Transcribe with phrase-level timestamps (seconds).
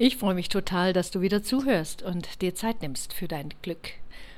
[0.00, 3.94] Ich freue mich total, dass du wieder zuhörst und dir Zeit nimmst für dein Glück.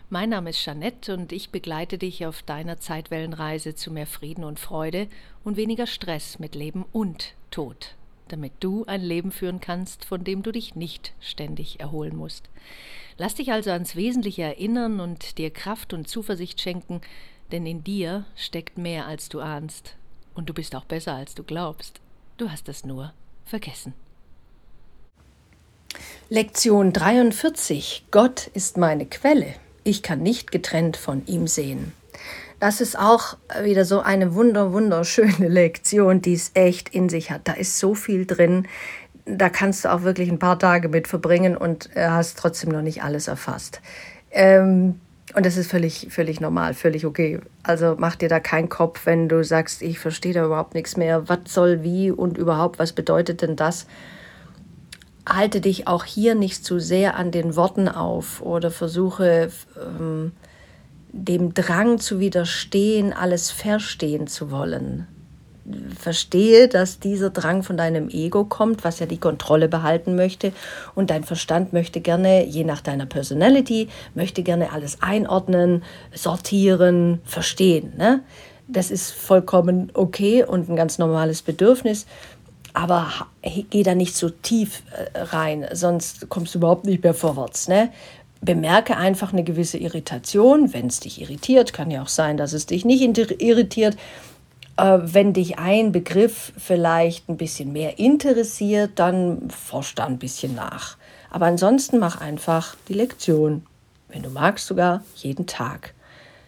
[0.09, 4.59] Mein Name ist Jeanette und ich begleite dich auf deiner Zeitwellenreise zu mehr Frieden und
[4.59, 5.07] Freude
[5.45, 7.95] und weniger Stress mit Leben und Tod,
[8.29, 12.49] damit du ein Leben führen kannst, von dem du dich nicht ständig erholen musst.
[13.19, 17.03] Lass dich also ans Wesentliche erinnern und dir Kraft und Zuversicht schenken,
[17.53, 19.97] denn in dir steckt mehr als du ahnst.
[20.33, 22.01] Und du bist auch besser als du glaubst.
[22.39, 23.13] Du hast es nur
[23.45, 23.93] vergessen.
[26.29, 28.07] Lektion 43.
[28.11, 29.47] Gott ist meine Quelle.
[29.85, 31.93] Ich kann nicht getrennt von ihm sehen.
[32.61, 37.43] Das ist auch wieder so eine wunder, wunderschöne Lektion, die es echt in sich hat.
[37.45, 38.69] Da ist so viel drin.
[39.25, 43.03] Da kannst du auch wirklich ein paar Tage mit verbringen und hast trotzdem noch nicht
[43.03, 43.81] alles erfasst.
[44.31, 45.01] Ähm,
[45.35, 47.41] und das ist völlig, völlig normal, völlig okay.
[47.63, 51.29] Also mach dir da keinen Kopf, wenn du sagst, ich verstehe da überhaupt nichts mehr.
[51.29, 53.87] Was soll wie und überhaupt, was bedeutet denn das?
[55.27, 60.33] Halte dich auch hier nicht zu sehr an den Worten auf oder versuche ähm,
[61.13, 65.07] dem Drang zu widerstehen, alles verstehen zu wollen.
[65.97, 70.53] Verstehe, dass dieser Drang von deinem Ego kommt, was ja die Kontrolle behalten möchte.
[70.95, 77.93] Und dein Verstand möchte gerne, je nach deiner Personality, möchte gerne alles einordnen, sortieren, verstehen.
[77.97, 78.23] Ne?
[78.67, 82.07] Das ist vollkommen okay und ein ganz normales Bedürfnis
[82.75, 83.11] aber
[83.43, 87.69] geh da nicht so tief äh, rein, sonst kommst du überhaupt nicht mehr vorwärts.
[87.69, 87.91] Ne?
[88.41, 92.67] Bemerke einfach eine gewisse Irritation, wenn es dich irritiert, kann ja auch sein, dass es
[92.67, 93.97] dich nicht irritiert.
[94.77, 100.55] Äh, wenn dich ein Begriff vielleicht ein bisschen mehr interessiert, dann forsch da ein bisschen
[100.55, 100.97] nach.
[101.31, 103.67] Aber ansonsten mach einfach die Lektion,
[104.09, 105.95] wenn du magst sogar jeden Tag.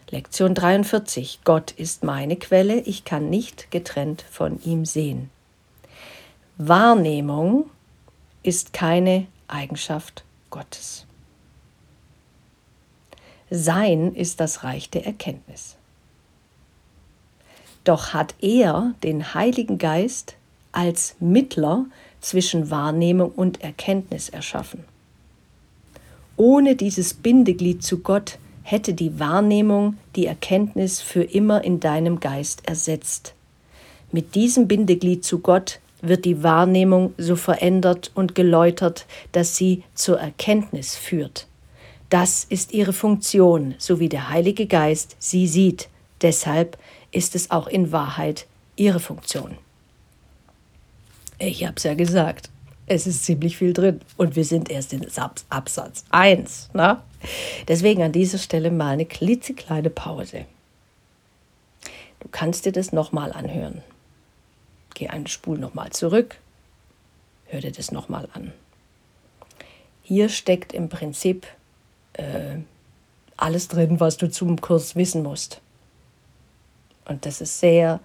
[0.09, 1.39] Lektion 43.
[1.43, 5.29] Gott ist meine Quelle, ich kann nicht getrennt von ihm sehen.
[6.57, 7.71] Wahrnehmung
[8.43, 11.07] ist keine Eigenschaft Gottes.
[13.49, 15.77] Sein ist das Reich der Erkenntnis.
[17.83, 20.35] Doch hat er den Heiligen Geist
[20.71, 21.85] als Mittler
[22.21, 24.83] zwischen Wahrnehmung und Erkenntnis erschaffen.
[26.37, 32.67] Ohne dieses Bindeglied zu Gott hätte die Wahrnehmung die Erkenntnis für immer in deinem Geist
[32.67, 33.33] ersetzt.
[34.11, 40.19] Mit diesem Bindeglied zu Gott wird die Wahrnehmung so verändert und geläutert, dass sie zur
[40.19, 41.47] Erkenntnis führt.
[42.09, 45.89] Das ist ihre Funktion, so wie der Heilige Geist sie sieht.
[46.21, 46.77] Deshalb
[47.11, 49.57] ist es auch in Wahrheit ihre Funktion.
[51.39, 52.49] Ich habe es ja gesagt,
[52.85, 55.07] es ist ziemlich viel drin und wir sind erst in
[55.49, 56.69] Absatz 1.
[56.73, 57.01] Ne?
[57.67, 60.45] Deswegen an dieser Stelle mal eine klitzekleine Pause.
[62.19, 63.81] Du kannst dir das nochmal anhören.
[64.93, 66.37] Geh eine Spur nochmal zurück,
[67.45, 68.53] hör dir das nochmal an.
[70.03, 71.47] Hier steckt im Prinzip
[72.13, 72.57] äh,
[73.37, 75.61] alles drin, was du zum Kurs wissen musst.
[77.05, 77.99] Und das ist sehr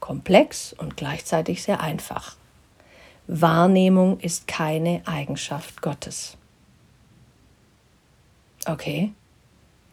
[0.00, 2.36] komplex und gleichzeitig sehr einfach.
[3.26, 6.36] Wahrnehmung ist keine Eigenschaft Gottes.
[8.66, 9.12] Okay,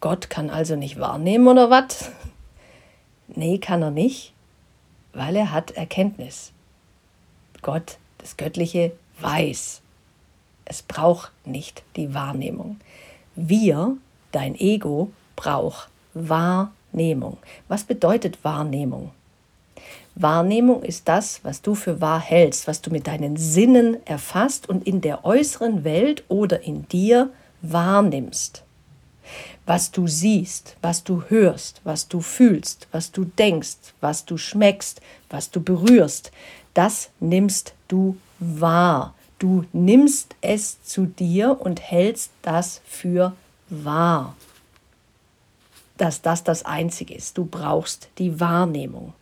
[0.02, 2.12] Gott kann also nicht wahrnehmen oder was?
[3.30, 4.34] Nee, kann er nicht
[5.18, 6.52] weil er hat Erkenntnis.
[7.64, 9.82] Gott, das Göttliche, weiß.
[10.66, 12.80] Es braucht nicht die Wahrnehmung.
[13.36, 13.98] Wir,
[14.32, 17.38] dein Ego, braucht Wahrnehmung.
[17.68, 19.12] Was bedeutet Wahrnehmung?
[20.14, 24.86] Wahrnehmung ist das, was du für wahr hältst, was du mit deinen Sinnen erfasst und
[24.86, 28.67] in der äußeren Welt oder in dir wahrnimmst
[29.68, 35.02] was du siehst, was du hörst, was du fühlst, was du denkst, was du schmeckst,
[35.30, 36.32] was du berührst,
[36.74, 39.14] das nimmst du wahr.
[39.40, 43.36] Du nimmst es zu dir und hältst das für
[43.70, 44.36] wahr.
[45.98, 47.38] Dass das das Einzige ist.
[47.38, 49.14] Du brauchst die Wahrnehmung.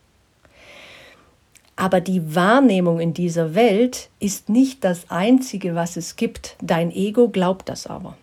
[1.74, 6.56] Aber die Wahrnehmung in dieser Welt ist nicht das Einzige, was es gibt.
[6.62, 8.16] Dein Ego glaubt das aber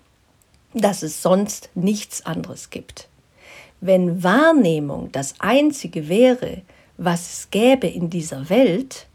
[0.73, 3.07] dass es sonst nichts anderes gibt.
[3.81, 6.61] Wenn Wahrnehmung das Einzige wäre,
[6.97, 9.07] was es gäbe in dieser Welt,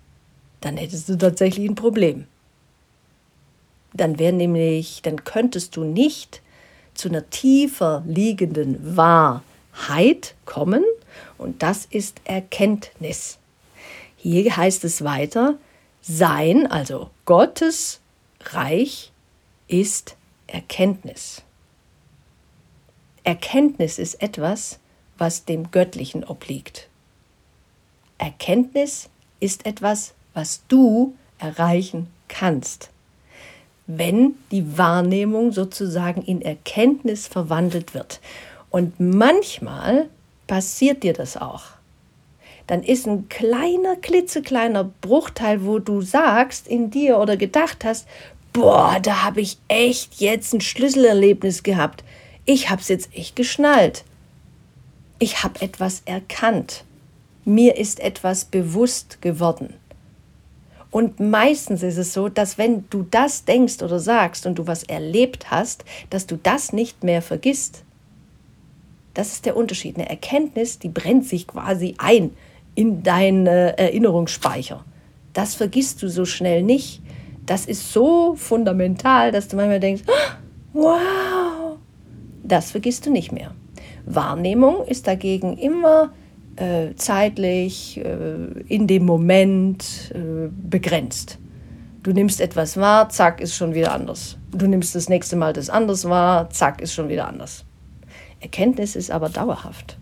[0.60, 2.26] dann hättest du tatsächlich ein Problem.
[3.94, 6.42] Dann wäre nämlich, dann könntest du nicht
[6.94, 10.84] zu einer tiefer liegenden Wahrheit kommen
[11.38, 13.38] und das ist Erkenntnis.
[14.16, 15.56] Hier heißt es weiter,
[16.02, 18.00] sein, also Gottes
[18.52, 19.12] Reich
[19.68, 20.16] ist
[20.46, 21.42] Erkenntnis.
[23.28, 24.78] Erkenntnis ist etwas,
[25.18, 26.88] was dem Göttlichen obliegt.
[28.16, 32.88] Erkenntnis ist etwas, was du erreichen kannst.
[33.86, 38.20] wenn die Wahrnehmung sozusagen in Erkenntnis verwandelt wird.
[38.70, 40.08] Und manchmal
[40.46, 41.64] passiert dir das auch.
[42.66, 48.06] Dann ist ein kleiner, klitzekleiner Bruchteil, wo du sagst in dir oder gedacht hast,
[48.52, 52.04] boah, da habe ich echt jetzt ein Schlüsselerlebnis gehabt.
[52.50, 54.04] Ich habe es jetzt echt geschnallt.
[55.18, 56.84] Ich habe etwas erkannt.
[57.44, 59.74] Mir ist etwas bewusst geworden.
[60.90, 64.82] Und meistens ist es so, dass wenn du das denkst oder sagst und du was
[64.82, 67.84] erlebt hast, dass du das nicht mehr vergisst.
[69.12, 69.98] Das ist der Unterschied.
[69.98, 72.30] Eine Erkenntnis, die brennt sich quasi ein
[72.74, 74.82] in deinen äh, Erinnerungsspeicher.
[75.34, 77.02] Das vergisst du so schnell nicht.
[77.44, 80.04] Das ist so fundamental, dass du manchmal denkst,
[80.72, 81.37] wow,
[82.48, 83.52] das vergisst du nicht mehr.
[84.06, 86.12] Wahrnehmung ist dagegen immer
[86.56, 91.38] äh, zeitlich, äh, in dem Moment äh, begrenzt.
[92.02, 94.38] Du nimmst etwas wahr, zack, ist schon wieder anders.
[94.52, 97.64] Du nimmst das nächste Mal das anders wahr, zack, ist schon wieder anders.
[98.40, 99.98] Erkenntnis ist aber dauerhaft.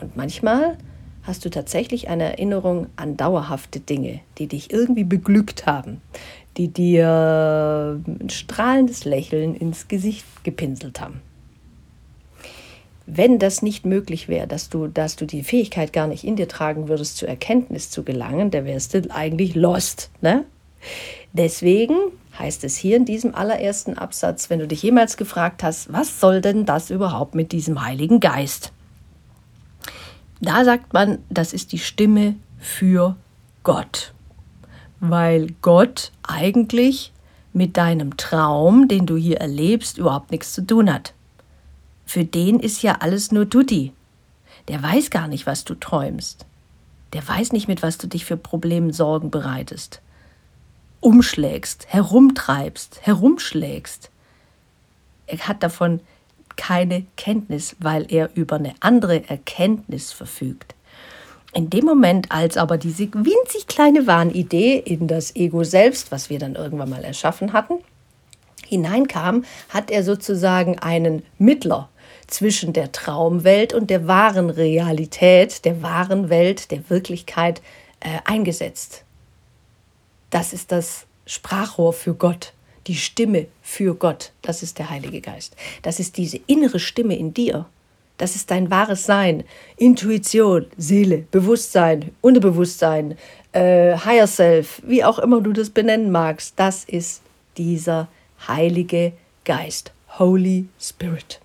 [0.00, 0.76] Und manchmal
[1.22, 6.00] hast du tatsächlich eine Erinnerung an dauerhafte Dinge, die dich irgendwie beglückt haben,
[6.56, 11.20] die dir ein strahlendes Lächeln ins Gesicht gepinselt haben
[13.06, 16.48] wenn das nicht möglich wäre, dass du, dass du die Fähigkeit gar nicht in dir
[16.48, 20.10] tragen würdest, zur Erkenntnis zu gelangen, da wärst du eigentlich lost.
[20.20, 20.44] Ne?
[21.32, 21.94] Deswegen
[22.38, 26.40] heißt es hier in diesem allerersten Absatz, wenn du dich jemals gefragt hast, was soll
[26.40, 28.72] denn das überhaupt mit diesem Heiligen Geist?
[30.40, 33.16] Da sagt man, das ist die Stimme für
[33.62, 34.12] Gott,
[35.00, 37.12] weil Gott eigentlich
[37.52, 41.14] mit deinem Traum, den du hier erlebst, überhaupt nichts zu tun hat.
[42.04, 43.92] Für den ist ja alles nur Tutti.
[44.68, 46.46] Der weiß gar nicht, was du träumst.
[47.12, 50.00] Der weiß nicht, mit was du dich für Probleme Sorgen bereitest.
[51.00, 54.10] Umschlägst, herumtreibst, herumschlägst.
[55.26, 56.00] Er hat davon
[56.56, 60.75] keine Kenntnis, weil er über eine andere Erkenntnis verfügt.
[61.56, 66.38] In dem Moment, als aber diese winzig kleine Wahnidee in das Ego selbst, was wir
[66.38, 67.76] dann irgendwann mal erschaffen hatten,
[68.66, 71.88] hineinkam, hat er sozusagen einen Mittler
[72.26, 77.62] zwischen der Traumwelt und der wahren Realität, der wahren Welt, der Wirklichkeit
[78.00, 79.04] äh, eingesetzt.
[80.28, 82.52] Das ist das Sprachrohr für Gott,
[82.86, 84.32] die Stimme für Gott.
[84.42, 85.56] Das ist der Heilige Geist.
[85.80, 87.64] Das ist diese innere Stimme in dir.
[88.18, 89.44] Das ist dein wahres Sein,
[89.76, 93.16] Intuition, Seele, Bewusstsein, Unterbewusstsein,
[93.52, 96.54] äh, Higher Self, wie auch immer du das benennen magst.
[96.56, 97.22] Das ist
[97.56, 98.08] dieser
[98.48, 99.12] Heilige
[99.44, 101.40] Geist, Holy Spirit.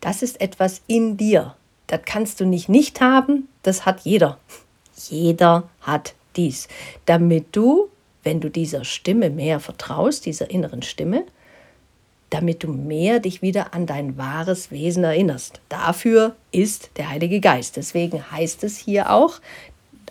[0.00, 1.54] Das ist etwas in dir.
[1.86, 4.38] Das kannst du nicht nicht haben, das hat jeder.
[5.08, 6.68] Jeder hat dies.
[7.06, 7.88] Damit du,
[8.22, 11.24] wenn du dieser Stimme mehr vertraust, dieser inneren Stimme,
[12.30, 15.60] damit du mehr dich wieder an dein wahres Wesen erinnerst.
[15.68, 17.76] Dafür ist der Heilige Geist.
[17.76, 19.40] Deswegen heißt es hier auch,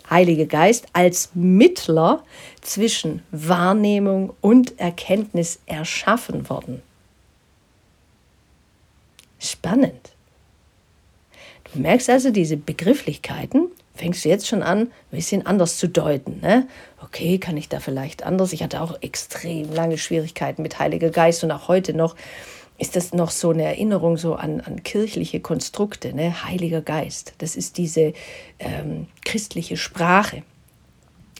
[0.08, 2.22] Heilige Geist als Mittler
[2.60, 6.82] zwischen Wahrnehmung und Erkenntnis erschaffen worden.
[9.38, 10.12] Spannend.
[11.72, 16.40] Du merkst also, diese Begrifflichkeiten fängst du jetzt schon an, ein bisschen anders zu deuten.
[16.40, 16.66] Ne?
[17.02, 18.52] Okay, kann ich da vielleicht anders?
[18.52, 22.14] Ich hatte auch extrem lange Schwierigkeiten mit Heiliger Geist und auch heute noch
[22.78, 26.44] ist das noch so eine Erinnerung so an, an kirchliche Konstrukte, ne?
[26.44, 27.32] Heiliger Geist.
[27.38, 28.12] Das ist diese
[28.58, 30.42] ähm, christliche Sprache.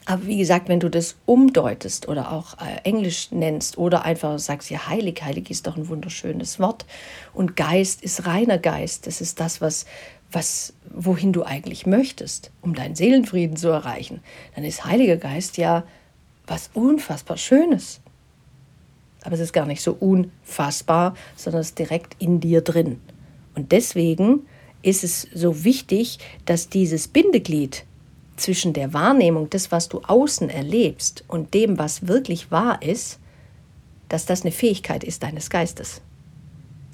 [0.09, 4.71] Aber wie gesagt, wenn du das umdeutest oder auch äh, Englisch nennst oder einfach sagst,
[4.71, 6.87] ja, heilig, heilig ist doch ein wunderschönes Wort.
[7.35, 9.09] Und Geist ist reiner Geist.
[9.09, 9.85] Das ist das, was,
[10.33, 14.21] was, wohin du eigentlich möchtest, um deinen Seelenfrieden zu erreichen.
[14.55, 15.85] Dann ist Heiliger Geist ja
[16.47, 18.01] was unfassbar Schönes.
[19.23, 23.01] Aber es ist gar nicht so unfassbar, sondern es ist direkt in dir drin.
[23.55, 24.47] Und deswegen
[24.83, 27.85] ist es so wichtig, dass dieses Bindeglied
[28.37, 33.19] zwischen der Wahrnehmung des, was du außen erlebst, und dem, was wirklich wahr ist,
[34.09, 36.03] dass das eine Fähigkeit ist deines Geistes.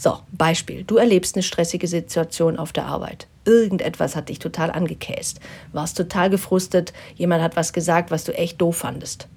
[0.03, 0.83] So, Beispiel.
[0.83, 3.29] Du erlebst eine stressige Situation auf der Arbeit.
[3.45, 5.39] Irgendetwas hat dich total angekäst.
[5.73, 6.93] Warst total gefrustet.
[7.15, 9.29] Jemand hat was gesagt, was du echt doof fandest.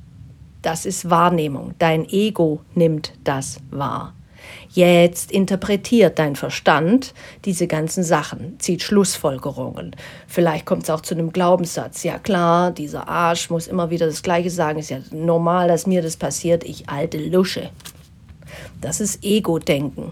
[0.64, 1.76] Das ist Wahrnehmung.
[1.78, 4.16] Dein Ego nimmt das wahr.
[4.72, 7.14] Jetzt interpretiert dein Verstand
[7.46, 9.96] diese ganzen Sachen, zieht Schlussfolgerungen.
[10.26, 12.02] Vielleicht kommt es auch zu einem Glaubenssatz.
[12.02, 14.80] Ja klar, dieser Arsch muss immer wieder das Gleiche sagen.
[14.80, 16.64] Ist ja normal, dass mir das passiert.
[16.64, 17.70] Ich alte Lusche.
[18.82, 20.12] Das ist Ego-Denken.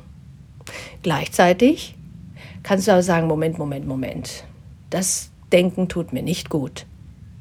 [1.01, 1.95] Gleichzeitig
[2.63, 4.45] kannst du aber sagen, Moment, Moment, Moment.
[4.89, 6.85] Das Denken tut mir nicht gut.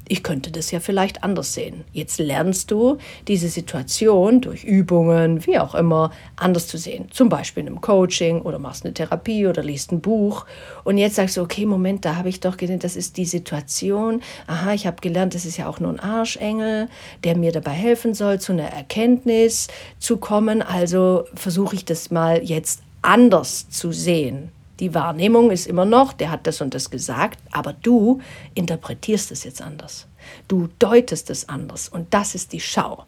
[0.09, 1.85] ich könnte das ja vielleicht anders sehen.
[1.93, 7.07] Jetzt lernst du diese Situation durch Übungen, wie auch immer, anders zu sehen.
[7.11, 10.45] Zum Beispiel in einem Coaching oder machst eine Therapie oder liest ein Buch.
[10.83, 14.21] Und jetzt sagst du, okay, Moment, da habe ich doch gesehen, das ist die Situation.
[14.47, 16.89] Aha, ich habe gelernt, das ist ja auch nur ein Arschengel,
[17.23, 19.67] der mir dabei helfen soll, zu einer Erkenntnis
[19.99, 20.61] zu kommen.
[20.61, 24.51] Also versuche ich das mal jetzt anders zu sehen.
[24.79, 28.19] Die Wahrnehmung ist immer noch, der hat das und das gesagt, aber du
[28.55, 30.07] interpretierst es jetzt anders.
[30.47, 33.05] Du deutest es anders und das ist die Schau.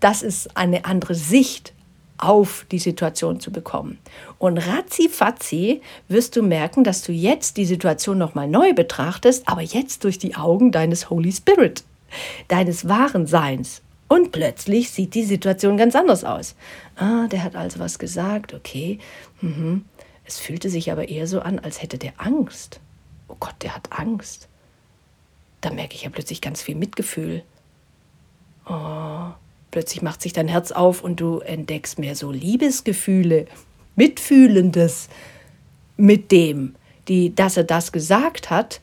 [0.00, 1.74] Das ist eine andere Sicht
[2.18, 3.98] auf die Situation zu bekommen.
[4.38, 10.04] Und ratzi wirst du merken, dass du jetzt die Situation nochmal neu betrachtest, aber jetzt
[10.04, 11.84] durch die Augen deines Holy Spirit,
[12.48, 13.82] deines wahren Seins.
[14.12, 16.54] Und plötzlich sieht die Situation ganz anders aus.
[16.96, 18.98] Ah, der hat also was gesagt, okay.
[19.40, 19.86] Mhm.
[20.26, 22.78] Es fühlte sich aber eher so an, als hätte der Angst.
[23.28, 24.48] Oh Gott, der hat Angst.
[25.62, 27.42] Da merke ich ja plötzlich ganz viel Mitgefühl.
[28.68, 29.30] Oh,
[29.70, 33.46] plötzlich macht sich dein Herz auf und du entdeckst mehr so Liebesgefühle,
[33.96, 35.08] Mitfühlendes
[35.96, 36.74] mit dem,
[37.08, 38.82] die, dass er das gesagt hat,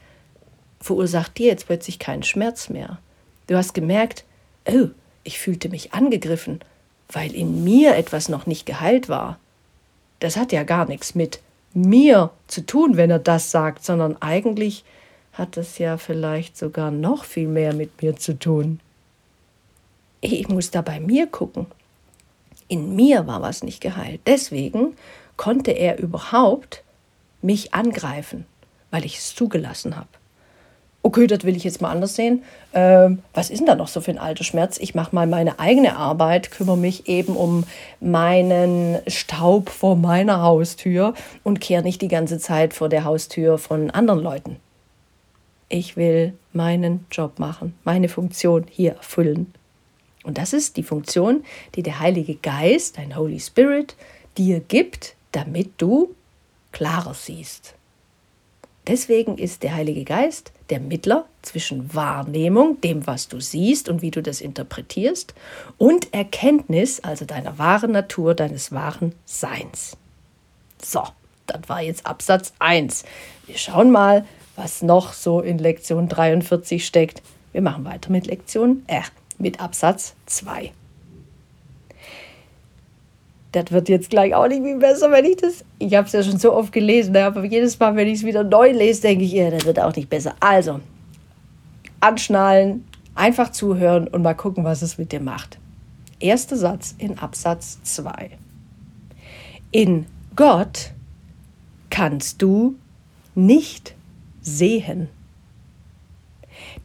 [0.81, 2.97] verursacht dir jetzt plötzlich keinen Schmerz mehr.
[3.45, 4.25] Du hast gemerkt,
[4.65, 4.87] oh,
[5.29, 6.59] ich fühlte mich angegriffen,
[7.11, 9.39] weil in mir etwas noch nicht geheilt war
[10.19, 11.39] das hat ja gar nichts mit
[11.73, 14.83] mir zu tun, wenn er das sagt, sondern eigentlich
[15.33, 18.79] hat es ja vielleicht sogar noch viel mehr mit mir zu tun.
[20.21, 21.67] Ich muss da bei mir gucken.
[22.67, 24.21] In mir war was nicht geheilt.
[24.25, 24.95] Deswegen
[25.37, 26.83] konnte er überhaupt
[27.41, 28.45] mich angreifen,
[28.91, 30.09] weil ich es zugelassen habe
[31.01, 32.43] okay, das will ich jetzt mal anders sehen.
[32.73, 34.77] Ähm, was ist denn da noch so für ein alter Schmerz?
[34.77, 37.63] Ich mache mal meine eigene Arbeit, kümmere mich eben um
[37.99, 41.13] meinen Staub vor meiner Haustür
[41.43, 44.57] und kehre nicht die ganze Zeit vor der Haustür von anderen Leuten.
[45.69, 49.53] Ich will meinen Job machen, meine Funktion hier erfüllen.
[50.23, 51.43] Und das ist die Funktion,
[51.75, 53.95] die der Heilige Geist, dein Holy Spirit,
[54.37, 56.13] dir gibt, damit du
[56.71, 57.75] klarer siehst.
[58.89, 64.09] Deswegen ist der Heilige Geist der Mittler zwischen Wahrnehmung, dem, was du siehst und wie
[64.09, 65.35] du das interpretierst,
[65.77, 69.95] und Erkenntnis, also deiner wahren Natur, deines wahren Seins.
[70.81, 71.03] So,
[71.45, 73.05] das war jetzt Absatz 1.
[73.45, 77.21] Wir schauen mal, was noch so in Lektion 43 steckt.
[77.51, 79.01] Wir machen weiter mit Lektion, äh,
[79.37, 80.71] mit Absatz 2
[83.51, 85.65] das wird jetzt gleich auch nicht viel besser, wenn ich das.
[85.79, 88.25] Ich habe es ja schon so oft gelesen, ne, aber jedes Mal, wenn ich es
[88.25, 90.35] wieder neu lese, denke ich, ja, das wird auch nicht besser.
[90.39, 90.79] Also,
[91.99, 95.57] anschnallen, einfach zuhören und mal gucken, was es mit dir macht.
[96.19, 98.31] Erster Satz in Absatz 2.
[99.71, 100.91] In Gott
[101.89, 102.75] kannst du
[103.35, 103.95] nicht
[104.41, 105.09] sehen.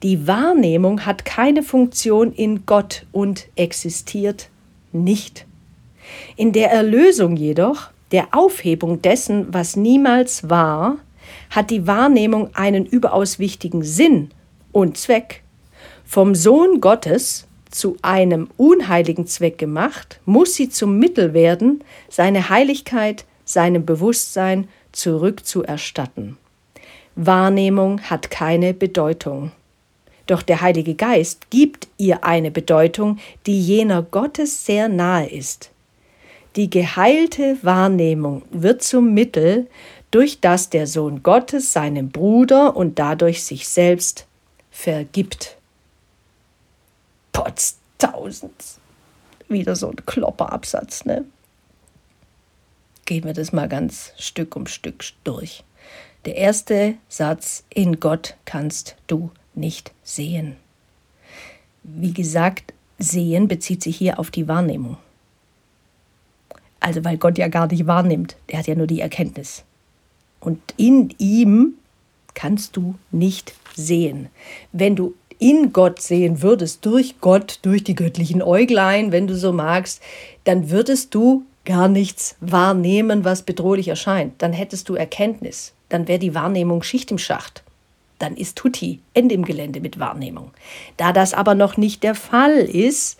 [0.02, 4.48] Die Wahrnehmung hat keine Funktion in Gott und existiert
[4.92, 5.46] nicht.
[6.36, 10.98] In der Erlösung jedoch, der Aufhebung dessen, was niemals war,
[11.50, 14.30] hat die Wahrnehmung einen überaus wichtigen Sinn
[14.72, 15.42] und Zweck.
[16.04, 23.24] Vom Sohn Gottes zu einem unheiligen Zweck gemacht, muss sie zum Mittel werden, seine Heiligkeit
[23.44, 26.36] seinem Bewusstsein zurückzuerstatten.
[27.16, 29.52] Wahrnehmung hat keine Bedeutung.
[30.26, 35.70] Doch der Heilige Geist gibt ihr eine Bedeutung, die jener Gottes sehr nahe ist.
[36.56, 39.68] Die geheilte Wahrnehmung wird zum Mittel,
[40.12, 44.26] durch das der Sohn Gottes seinem Bruder und dadurch sich selbst
[44.70, 45.56] vergibt.
[47.32, 48.54] Potz tausend.
[49.48, 51.24] Wieder so ein Klopperabsatz, ne?
[53.06, 55.64] Gehen wir das mal ganz Stück um Stück durch.
[56.24, 60.56] Der erste Satz, in Gott kannst du nicht sehen.
[61.82, 64.96] Wie gesagt, sehen bezieht sich hier auf die Wahrnehmung.
[66.84, 68.36] Also weil Gott ja gar nicht wahrnimmt.
[68.46, 69.64] Er hat ja nur die Erkenntnis.
[70.38, 71.78] Und in ihm
[72.34, 74.28] kannst du nicht sehen.
[74.70, 79.50] Wenn du in Gott sehen würdest, durch Gott, durch die göttlichen Äuglein, wenn du so
[79.50, 80.02] magst,
[80.44, 84.34] dann würdest du gar nichts wahrnehmen, was bedrohlich erscheint.
[84.42, 85.72] Dann hättest du Erkenntnis.
[85.88, 87.62] Dann wäre die Wahrnehmung Schicht im Schacht.
[88.18, 90.50] Dann ist Tutti, Ende im Gelände mit Wahrnehmung.
[90.98, 93.18] Da das aber noch nicht der Fall ist,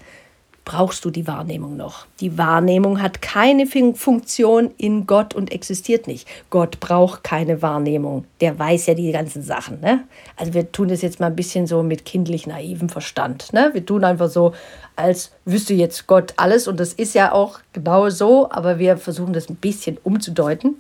[0.65, 2.07] brauchst du die Wahrnehmung noch.
[2.21, 6.27] Die Wahrnehmung hat keine Funktion in Gott und existiert nicht.
[6.49, 8.25] Gott braucht keine Wahrnehmung.
[8.41, 9.81] Der weiß ja die ganzen Sachen.
[9.81, 10.05] Ne?
[10.37, 13.53] Also wir tun das jetzt mal ein bisschen so mit kindlich naivem Verstand.
[13.53, 13.71] Ne?
[13.75, 14.55] Wir tun einfach so,
[14.97, 19.33] als wüsste jetzt Gott alles und das ist ja auch genau so, aber wir versuchen
[19.33, 20.77] das ein bisschen umzudeuten.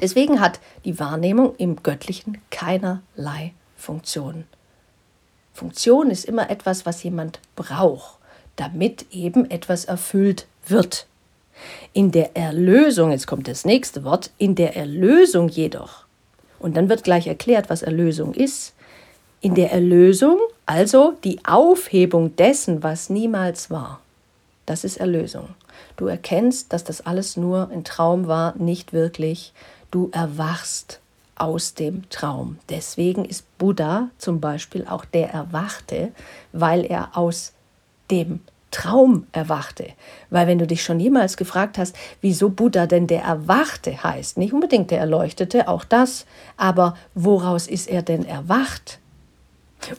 [0.00, 4.44] Deswegen hat die Wahrnehmung im Göttlichen keinerlei Funktion.
[5.54, 8.18] Funktion ist immer etwas, was jemand braucht,
[8.56, 11.06] damit eben etwas erfüllt wird.
[11.92, 16.04] In der Erlösung, jetzt kommt das nächste Wort, in der Erlösung jedoch,
[16.58, 18.74] und dann wird gleich erklärt, was Erlösung ist,
[19.40, 24.00] in der Erlösung, also die Aufhebung dessen, was niemals war,
[24.66, 25.48] das ist Erlösung.
[25.96, 29.52] Du erkennst, dass das alles nur ein Traum war, nicht wirklich.
[29.90, 31.00] Du erwachst
[31.34, 32.58] aus dem Traum.
[32.68, 36.12] Deswegen ist Buddha zum Beispiel auch der Erwachte,
[36.52, 37.52] weil er aus
[38.12, 38.40] dem
[38.70, 39.86] Traum erwachte.
[40.30, 44.52] Weil wenn du dich schon jemals gefragt hast, wieso Buddha denn der Erwachte heißt, nicht
[44.52, 46.26] unbedingt der Erleuchtete, auch das,
[46.56, 48.98] aber woraus ist er denn erwacht?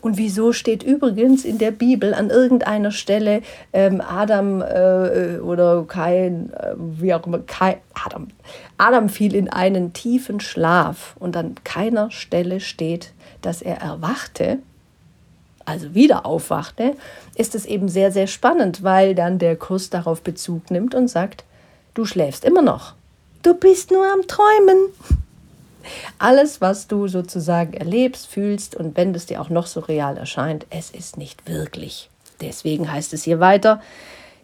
[0.01, 3.41] Und wieso steht übrigens in der Bibel an irgendeiner Stelle
[3.73, 8.29] ähm, Adam äh, oder kein, äh, wie auch immer, Kain, Adam,
[8.77, 14.59] Adam fiel in einen tiefen Schlaf und an keiner Stelle steht, dass er erwachte,
[15.65, 16.95] also wieder aufwachte,
[17.35, 21.43] ist es eben sehr, sehr spannend, weil dann der Kurs darauf Bezug nimmt und sagt,
[21.93, 22.93] du schläfst immer noch.
[23.41, 24.89] Du bist nur am Träumen.
[26.17, 30.65] Alles, was du sozusagen erlebst, fühlst und wenn es dir auch noch so real erscheint,
[30.69, 32.09] es ist nicht wirklich.
[32.39, 33.81] Deswegen heißt es hier weiter,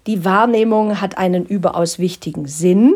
[0.05, 2.95] die Wahrnehmung hat einen überaus wichtigen Sinn,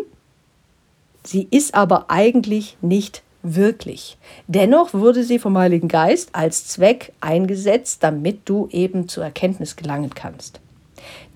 [1.24, 4.18] sie ist aber eigentlich nicht wirklich.
[4.48, 10.12] Dennoch wurde sie vom Heiligen Geist als Zweck eingesetzt, damit du eben zur Erkenntnis gelangen
[10.16, 10.60] kannst.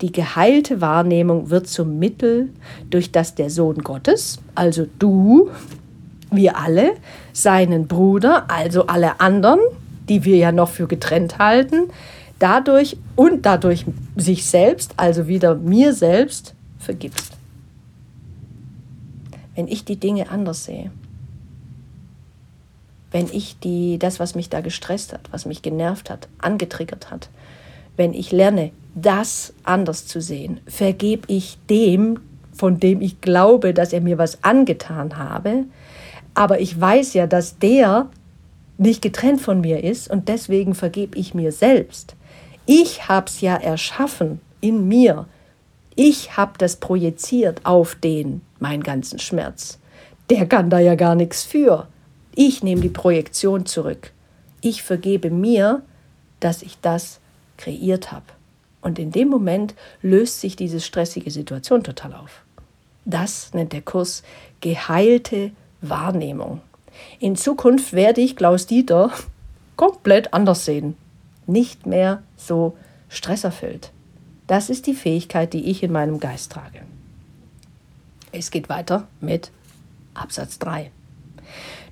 [0.00, 2.50] Die geheilte Wahrnehmung wird zum Mittel,
[2.88, 5.50] durch das der Sohn Gottes, also du,
[6.30, 6.92] wir alle,
[7.32, 9.60] seinen Bruder, also alle anderen,
[10.08, 11.90] die wir ja noch für getrennt halten,
[12.38, 13.84] dadurch und dadurch
[14.16, 17.32] sich selbst, also wieder mir selbst, vergibst.
[19.54, 20.92] Wenn ich die Dinge anders sehe,
[23.10, 27.28] wenn ich die, das, was mich da gestresst hat, was mich genervt hat, angetriggert hat,
[27.96, 32.20] wenn ich lerne, das anders zu sehen, vergebe ich dem,
[32.52, 35.64] von dem ich glaube, dass er mir was angetan habe,
[36.34, 38.08] aber ich weiß ja, dass der
[38.76, 42.14] nicht getrennt von mir ist und deswegen vergebe ich mir selbst.
[42.66, 45.26] Ich habe es ja erschaffen in mir.
[45.96, 49.78] Ich habe das projiziert auf den, meinen ganzen Schmerz.
[50.30, 51.88] Der kann da ja gar nichts für.
[52.40, 54.12] Ich nehme die Projektion zurück.
[54.60, 55.82] Ich vergebe mir,
[56.38, 57.18] dass ich das
[57.56, 58.26] kreiert habe.
[58.80, 62.42] Und in dem Moment löst sich diese stressige Situation total auf.
[63.04, 64.22] Das nennt der Kurs
[64.60, 66.60] geheilte Wahrnehmung.
[67.18, 69.10] In Zukunft werde ich Klaus Dieter
[69.74, 70.96] komplett anders sehen.
[71.48, 72.76] Nicht mehr so
[73.08, 73.90] stresserfüllt.
[74.46, 76.82] Das ist die Fähigkeit, die ich in meinem Geist trage.
[78.30, 79.50] Es geht weiter mit
[80.14, 80.92] Absatz 3.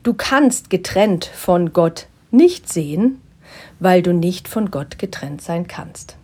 [0.06, 3.20] Du kannst getrennt von Gott nicht sehen,
[3.80, 6.16] weil du nicht von Gott getrennt sein kannst.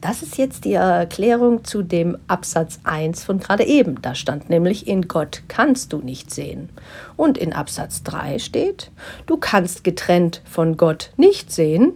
[0.00, 4.02] Das ist jetzt die Erklärung zu dem Absatz 1 von gerade eben.
[4.02, 6.68] Da stand nämlich, in Gott kannst du nicht sehen.
[7.16, 8.90] Und in Absatz 3 steht,
[9.26, 11.92] du kannst getrennt von Gott nicht sehen,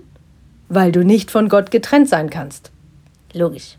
[0.68, 2.70] weil du nicht von Gott getrennt sein kannst.
[3.33, 3.78] Logisch.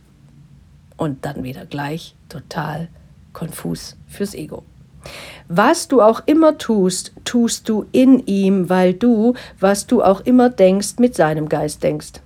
[0.98, 2.90] Und dann wieder gleich total
[3.32, 4.66] konfus fürs Ego.
[5.48, 10.50] Was du auch immer tust, tust du in ihm, weil du, was du auch immer
[10.50, 12.22] denkst, mit seinem Geist denkst.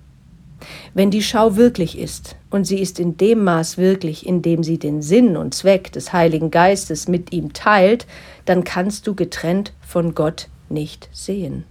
[0.94, 4.78] Wenn die Schau wirklich ist, und sie ist in dem Maß wirklich, in dem sie
[4.78, 8.08] den Sinn und Zweck des Heiligen Geistes mit ihm teilt,
[8.46, 11.66] dann kannst du getrennt von Gott nicht sehen.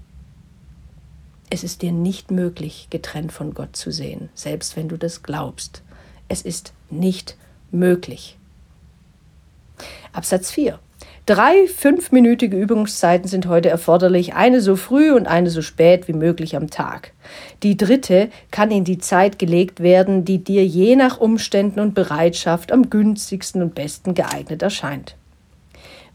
[1.51, 5.83] Es ist dir nicht möglich, getrennt von Gott zu sehen, selbst wenn du das glaubst.
[6.29, 7.37] Es ist nicht
[7.71, 8.37] möglich.
[10.13, 10.79] Absatz 4.
[11.29, 16.57] Drei fünfminütige Übungszeiten sind heute erforderlich, eine so früh und eine so spät wie möglich
[16.57, 17.13] am Tag.
[17.63, 22.73] Die dritte kann in die Zeit gelegt werden, die dir je nach Umständen und Bereitschaft
[22.73, 25.17] am günstigsten und besten geeignet erscheint.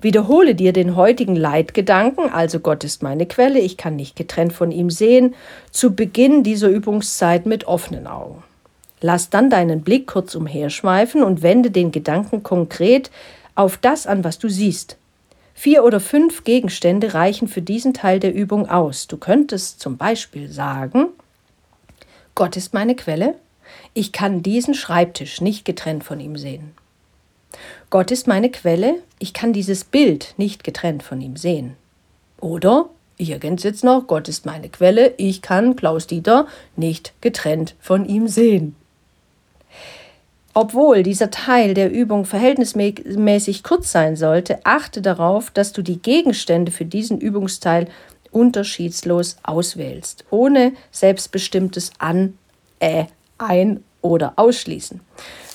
[0.02, 4.72] Wiederhole dir den heutigen Leitgedanken, also Gott ist meine Quelle, ich kann nicht getrennt von
[4.72, 5.36] ihm sehen,
[5.70, 8.42] zu Beginn dieser Übungszeit mit offenen Augen.
[9.00, 13.12] Lass dann deinen Blick kurz umherschweifen und wende den Gedanken konkret
[13.54, 14.98] auf das an, was du siehst.
[15.54, 19.08] Vier oder fünf Gegenstände reichen für diesen Teil der Übung aus.
[19.08, 21.08] Du könntest zum Beispiel sagen,
[22.36, 23.36] Gott ist meine Quelle,
[23.94, 26.74] ich kann diesen Schreibtisch nicht getrennt von ihm sehen.
[27.90, 31.76] Gott ist meine Quelle, ich kann dieses Bild nicht getrennt von ihm sehen.
[32.42, 37.76] Oder, ich ergänze jetzt noch, Gott ist meine Quelle, ich kann Klaus Dieter nicht getrennt
[37.80, 38.76] von ihm sehen.
[40.56, 46.72] Obwohl dieser Teil der Übung verhältnismäßig kurz sein sollte, achte darauf, dass du die Gegenstände
[46.72, 47.88] für diesen Übungsteil
[48.32, 52.38] unterschiedslos auswählst, ohne selbstbestimmtes An,
[52.80, 53.06] Äh,
[53.38, 55.00] Ein oder Ausschließen.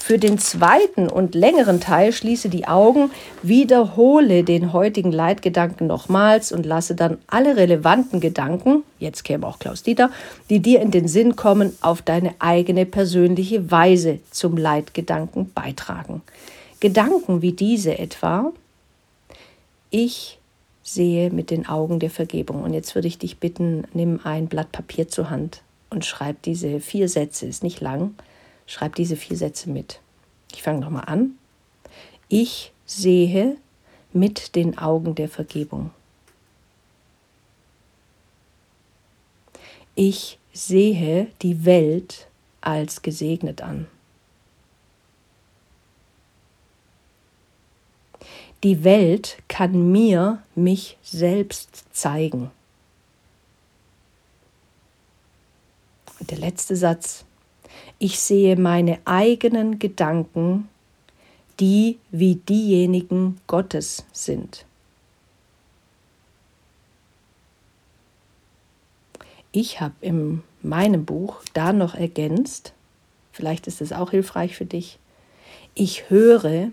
[0.08, 3.10] Für den zweiten und längeren Teil schließe die Augen,
[3.42, 9.82] wiederhole den heutigen Leitgedanken nochmals und lasse dann alle relevanten Gedanken, jetzt käme auch Klaus
[9.82, 10.10] Dieter,
[10.48, 16.22] die dir in den Sinn kommen, auf deine eigene persönliche Weise zum Leitgedanken beitragen.
[16.80, 18.50] Gedanken wie diese etwa,
[19.90, 20.38] ich
[20.82, 22.62] sehe mit den Augen der Vergebung.
[22.62, 26.80] Und jetzt würde ich dich bitten, nimm ein Blatt Papier zur Hand und schreib diese
[26.80, 28.14] vier Sätze, ist nicht lang,
[28.68, 30.00] schreib diese vier Sätze mit.
[30.52, 31.37] Ich fange nochmal an.
[32.28, 33.57] Ich sehe
[34.12, 35.90] mit den Augen der Vergebung.
[39.96, 42.28] Ich sehe die Welt
[42.61, 43.88] als gesegnet an.
[48.64, 52.50] Die Welt kann mir mich selbst zeigen.
[56.18, 57.24] Und der letzte Satz.
[57.98, 60.68] Ich sehe meine eigenen Gedanken,
[61.58, 64.64] die wie diejenigen Gottes sind.
[69.50, 72.72] Ich habe in meinem Buch da noch ergänzt,
[73.32, 74.98] vielleicht ist es auch hilfreich für dich,
[75.74, 76.70] ich höre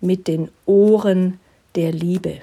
[0.00, 1.40] mit den Ohren
[1.74, 2.40] der Liebe.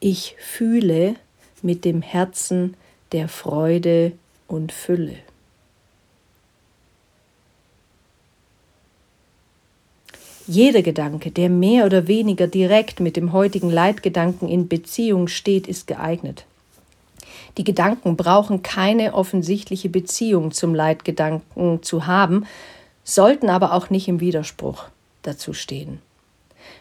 [0.00, 1.16] Ich fühle
[1.62, 2.76] mit dem Herzen
[3.12, 4.12] der Freude
[4.48, 5.16] und Fülle.
[10.46, 15.86] Jeder Gedanke, der mehr oder weniger direkt mit dem heutigen Leitgedanken in Beziehung steht, ist
[15.86, 16.44] geeignet.
[17.56, 22.46] Die Gedanken brauchen keine offensichtliche Beziehung zum Leitgedanken zu haben,
[23.04, 24.84] sollten aber auch nicht im Widerspruch
[25.22, 26.00] dazu stehen.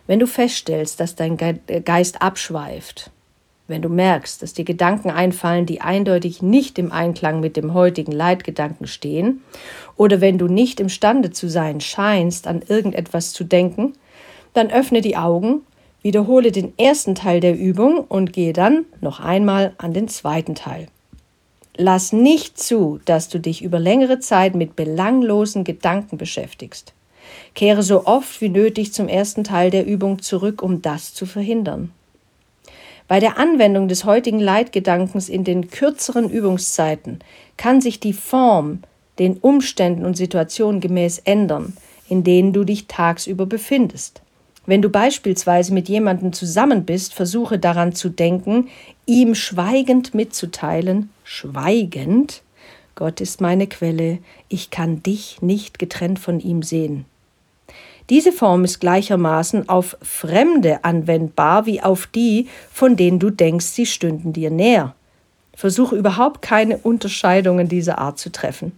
[0.07, 3.11] Wenn du feststellst, dass dein Geist abschweift,
[3.67, 8.11] wenn du merkst, dass dir Gedanken einfallen, die eindeutig nicht im Einklang mit dem heutigen
[8.11, 9.41] Leitgedanken stehen,
[9.95, 13.93] oder wenn du nicht imstande zu sein scheinst, an irgendetwas zu denken,
[14.53, 15.61] dann öffne die Augen,
[16.01, 20.87] wiederhole den ersten Teil der Übung und gehe dann noch einmal an den zweiten Teil.
[21.75, 26.93] Lass nicht zu, dass du dich über längere Zeit mit belanglosen Gedanken beschäftigst.
[27.55, 31.91] Kehre so oft wie nötig zum ersten Teil der Übung zurück, um das zu verhindern.
[33.07, 37.19] Bei der Anwendung des heutigen Leitgedankens in den kürzeren Übungszeiten
[37.57, 38.79] kann sich die Form
[39.19, 41.73] den Umständen und Situationen gemäß ändern,
[42.09, 44.21] in denen du dich tagsüber befindest.
[44.65, 48.69] Wenn du beispielsweise mit jemandem zusammen bist, versuche daran zu denken,
[49.05, 52.41] ihm schweigend mitzuteilen, schweigend,
[52.95, 57.05] Gott ist meine Quelle, ich kann dich nicht getrennt von ihm sehen.
[58.09, 63.85] Diese Form ist gleichermaßen auf Fremde anwendbar wie auf die, von denen du denkst, sie
[63.85, 64.93] stünden dir näher.
[65.55, 68.73] Versuche überhaupt keine Unterscheidungen dieser Art zu treffen.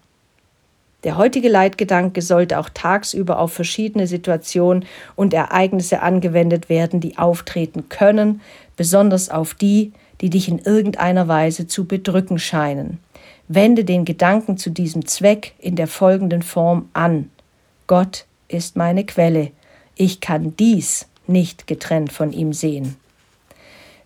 [1.04, 4.86] Der heutige Leitgedanke sollte auch tagsüber auf verschiedene Situationen
[5.16, 8.42] und Ereignisse angewendet werden, die auftreten können,
[8.76, 13.00] besonders auf die, die dich in irgendeiner Weise zu bedrücken scheinen.
[13.48, 17.30] Wende den Gedanken zu diesem Zweck in der folgenden Form an.
[17.86, 19.52] Gott ist meine Quelle.
[19.96, 22.96] Ich kann dies nicht getrennt von ihm sehen.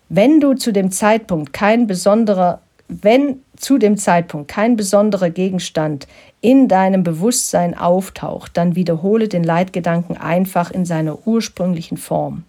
[0.08, 6.08] Wenn du zu dem Zeitpunkt kein besonderer wenn zu dem Zeitpunkt kein besonderer Gegenstand
[6.40, 12.44] in deinem Bewusstsein auftaucht, dann wiederhole den Leitgedanken einfach in seiner ursprünglichen Form.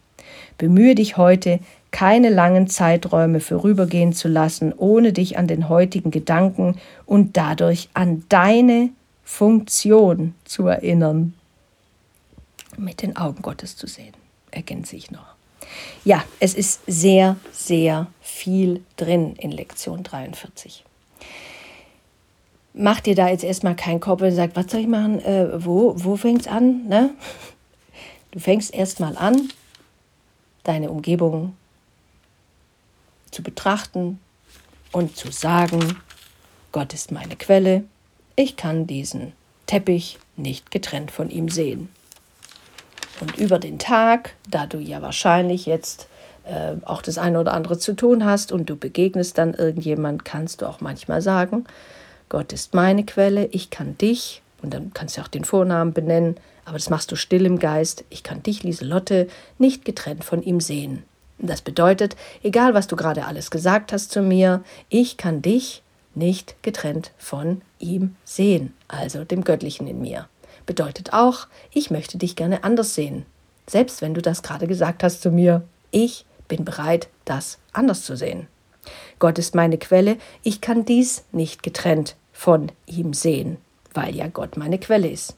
[0.58, 1.60] Bemühe dich heute,
[1.92, 8.24] keine langen Zeiträume vorübergehen zu lassen, ohne dich an den heutigen Gedanken und dadurch an
[8.30, 8.90] deine
[9.24, 11.34] Funktion zu erinnern.
[12.78, 14.14] Mit den Augen Gottes zu sehen,
[14.52, 15.36] ergänze ich noch.
[16.04, 20.84] Ja, es ist sehr, sehr viel drin in Lektion 43.
[22.74, 25.20] Mach dir da jetzt erstmal keinen Kopf und sag, was soll ich machen?
[25.20, 26.88] Äh, wo wo fängt es an?
[26.88, 27.12] Ne?
[28.32, 29.50] Du fängst erstmal an,
[30.64, 31.56] deine Umgebung
[33.30, 34.20] zu betrachten
[34.94, 35.98] und zu sagen,
[36.72, 37.84] Gott ist meine Quelle,
[38.38, 39.34] ich kann diesen
[39.68, 41.90] Teppich nicht getrennt von ihm sehen.
[43.22, 46.08] Und über den Tag, da du ja wahrscheinlich jetzt
[46.44, 50.62] äh, auch das eine oder andere zu tun hast und du begegnest dann irgendjemand, kannst
[50.62, 51.66] du auch manchmal sagen,
[52.30, 56.36] Gott ist meine Quelle, ich kann dich, und dann kannst du auch den Vornamen benennen,
[56.66, 59.28] aber das machst du still im Geist, ich kann dich, Lieselotte,
[59.60, 61.04] nicht getrennt von ihm sehen.
[61.38, 65.84] Das bedeutet, egal was du gerade alles gesagt hast zu mir, ich kann dich
[66.16, 70.28] nicht getrennt von ihm sehen, also dem Göttlichen in mir
[70.66, 73.26] bedeutet auch, ich möchte dich gerne anders sehen.
[73.68, 78.16] Selbst wenn du das gerade gesagt hast zu mir, ich bin bereit, das anders zu
[78.16, 78.48] sehen.
[79.20, 83.58] Gott ist meine Quelle, ich kann dies nicht getrennt von ihm sehen,
[83.94, 85.38] weil ja Gott meine Quelle ist.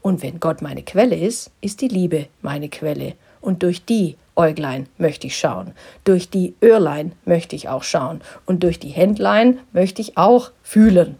[0.00, 3.14] Und wenn Gott meine Quelle ist, ist die Liebe meine Quelle.
[3.40, 5.72] Und durch die Äuglein möchte ich schauen.
[6.04, 8.20] Durch die Öhrlein möchte ich auch schauen.
[8.46, 11.16] Und durch die Händlein möchte ich auch fühlen.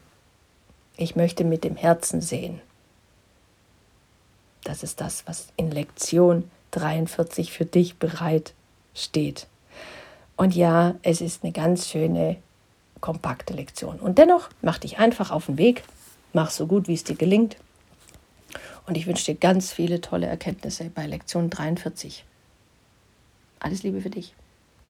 [0.97, 2.61] Ich möchte mit dem Herzen sehen.
[4.65, 8.55] Das ist das, was in Lektion 43 für dich bereit
[8.95, 9.47] steht.
[10.37, 12.37] Und ja, es ist eine ganz schöne,
[13.01, 14.01] kompakte Lektion.
[14.01, 15.85] Und dennoch mach dich einfach auf den Weg,
[16.33, 17.57] mach so gut, wie es dir gelingt.
[18.87, 22.25] Und ich wünsche dir ganz viele tolle Erkenntnisse bei Lektion 43.
[23.61, 24.35] Alles Liebe für dich.